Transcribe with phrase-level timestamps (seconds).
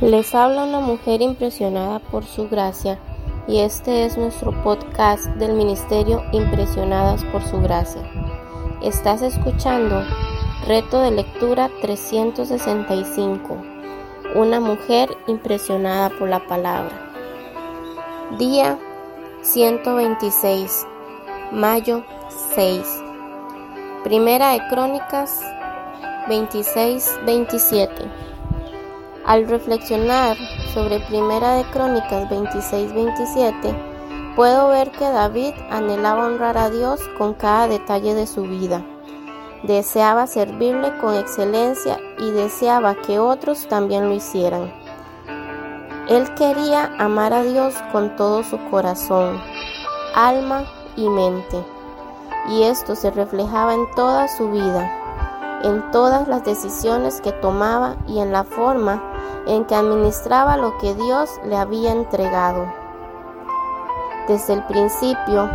[0.00, 3.00] Les habla una mujer impresionada por su gracia
[3.48, 8.08] y este es nuestro podcast del Ministerio Impresionadas por su gracia.
[8.80, 10.04] Estás escuchando
[10.68, 13.56] Reto de Lectura 365.
[14.36, 17.10] Una mujer impresionada por la palabra.
[18.38, 18.78] Día
[19.42, 20.86] 126.
[21.50, 22.04] Mayo
[22.54, 22.86] 6.
[24.04, 25.42] Primera de Crónicas
[26.28, 28.28] 26-27.
[29.28, 30.38] Al reflexionar
[30.72, 37.68] sobre Primera de Crónicas 26-27, puedo ver que David anhelaba honrar a Dios con cada
[37.68, 38.82] detalle de su vida.
[39.64, 44.72] Deseaba servirle con excelencia y deseaba que otros también lo hicieran.
[46.08, 49.38] Él quería amar a Dios con todo su corazón,
[50.14, 50.64] alma
[50.96, 51.62] y mente,
[52.48, 54.90] y esto se reflejaba en toda su vida,
[55.62, 59.02] en todas las decisiones que tomaba y en la forma
[59.46, 62.66] en que administraba lo que Dios le había entregado.
[64.28, 65.48] Desde el principio,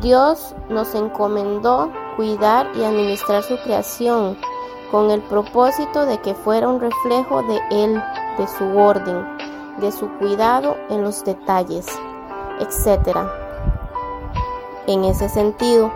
[0.00, 4.36] Dios nos encomendó cuidar y administrar su creación
[4.90, 8.02] con el propósito de que fuera un reflejo de Él,
[8.36, 9.26] de su orden,
[9.78, 11.86] de su cuidado en los detalles,
[12.58, 13.16] etc.
[14.86, 15.92] En ese sentido,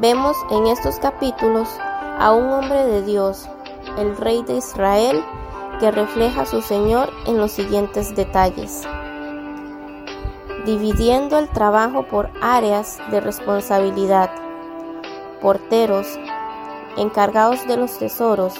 [0.00, 1.68] vemos en estos capítulos
[2.18, 3.48] a un hombre de Dios,
[3.96, 5.24] el rey de Israel,
[5.78, 8.82] que refleja a su Señor en los siguientes detalles.
[10.66, 14.30] Dividiendo el trabajo por áreas de responsabilidad.
[15.40, 16.18] Porteros,
[16.96, 18.54] encargados de los tesoros,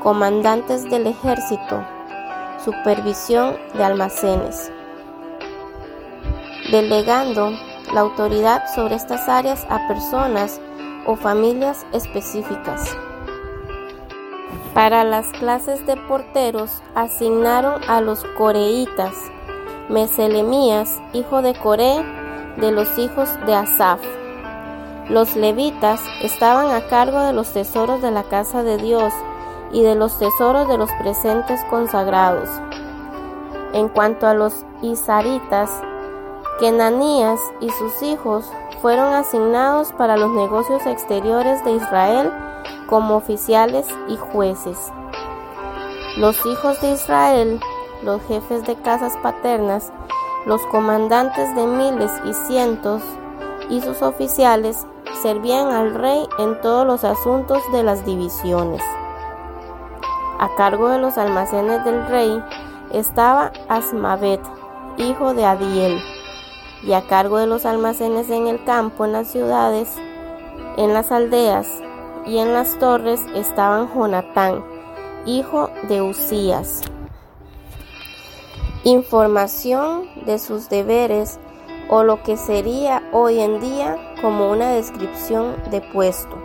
[0.00, 1.84] comandantes del ejército,
[2.64, 4.70] supervisión de almacenes.
[6.70, 7.50] Delegando
[7.92, 10.60] la autoridad sobre estas áreas a personas
[11.06, 12.96] o familias específicas.
[14.74, 19.14] Para las clases de porteros asignaron a los coreitas,
[19.88, 22.02] Meselemías, hijo de Coré,
[22.56, 24.00] de los hijos de Asaf.
[25.08, 29.12] Los levitas estaban a cargo de los tesoros de la casa de Dios
[29.72, 32.48] y de los tesoros de los presentes consagrados.
[33.74, 35.70] En cuanto a los isaritas,
[36.58, 42.32] Kenanías y sus hijos fueron asignados para los negocios exteriores de Israel
[42.86, 44.92] como oficiales y jueces.
[46.18, 47.60] Los hijos de Israel,
[48.02, 49.92] los jefes de casas paternas,
[50.46, 53.02] los comandantes de miles y cientos
[53.70, 54.86] y sus oficiales
[55.22, 58.82] servían al rey en todos los asuntos de las divisiones.
[60.38, 62.42] A cargo de los almacenes del rey
[62.92, 64.40] estaba Asmavet,
[64.96, 66.02] hijo de Adiel,
[66.84, 69.88] y a cargo de los almacenes en el campo, en las ciudades,
[70.76, 71.66] en las aldeas,
[72.26, 74.64] y en las torres estaban Jonatán,
[75.26, 76.82] hijo de Usías.
[78.84, 81.38] Información de sus deberes
[81.88, 86.36] o lo que sería hoy en día como una descripción de puesto.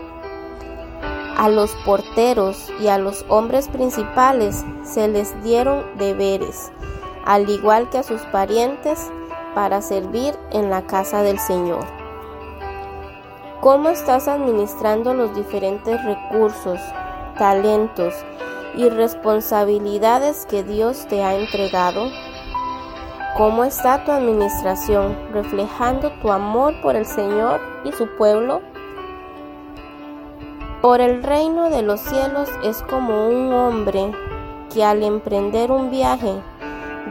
[1.37, 6.71] A los porteros y a los hombres principales se les dieron deberes,
[7.25, 9.11] al igual que a sus parientes,
[9.57, 11.83] para servir en la casa del Señor.
[13.59, 16.79] ¿Cómo estás administrando los diferentes recursos,
[17.39, 18.13] talentos
[18.75, 22.11] y responsabilidades que Dios te ha entregado?
[23.35, 28.61] ¿Cómo está tu administración reflejando tu amor por el Señor y su pueblo?
[30.83, 34.11] Por el reino de los cielos es como un hombre
[34.71, 36.43] que al emprender un viaje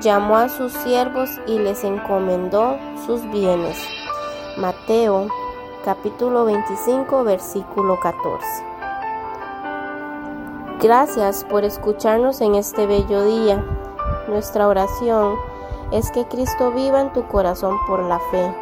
[0.01, 3.79] llamó a sus siervos y les encomendó sus bienes.
[4.57, 5.29] Mateo
[5.85, 8.45] capítulo 25, versículo 14.
[10.81, 13.65] Gracias por escucharnos en este bello día.
[14.29, 15.37] Nuestra oración
[15.93, 18.55] es que Cristo viva en tu corazón por la fe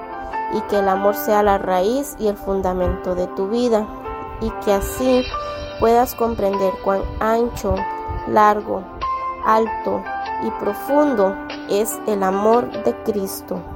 [0.53, 3.87] y que el amor sea la raíz y el fundamento de tu vida
[4.41, 5.25] y que así
[5.81, 7.75] puedas comprender cuán ancho,
[8.29, 8.83] largo,
[9.45, 10.03] alto
[10.43, 11.37] y profundo
[11.69, 13.74] es el amor de Cristo.